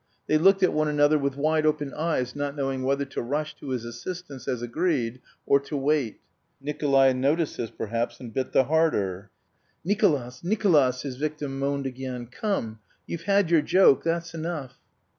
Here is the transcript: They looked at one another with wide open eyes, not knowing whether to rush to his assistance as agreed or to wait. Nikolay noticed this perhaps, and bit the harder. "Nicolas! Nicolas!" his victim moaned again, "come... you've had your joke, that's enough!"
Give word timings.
They 0.25 0.39
looked 0.39 0.63
at 0.63 0.73
one 0.73 0.87
another 0.87 1.19
with 1.19 1.37
wide 1.37 1.63
open 1.63 1.93
eyes, 1.93 2.35
not 2.35 2.55
knowing 2.55 2.81
whether 2.81 3.05
to 3.05 3.21
rush 3.21 3.55
to 3.57 3.69
his 3.69 3.85
assistance 3.85 4.47
as 4.47 4.63
agreed 4.63 5.21
or 5.45 5.59
to 5.59 5.77
wait. 5.77 6.19
Nikolay 6.59 7.13
noticed 7.13 7.57
this 7.57 7.69
perhaps, 7.69 8.19
and 8.19 8.33
bit 8.33 8.51
the 8.51 8.63
harder. 8.63 9.29
"Nicolas! 9.85 10.43
Nicolas!" 10.43 11.03
his 11.03 11.17
victim 11.17 11.59
moaned 11.59 11.85
again, 11.85 12.25
"come... 12.25 12.79
you've 13.05 13.25
had 13.29 13.51
your 13.51 13.61
joke, 13.61 14.03
that's 14.03 14.33
enough!" 14.33 14.79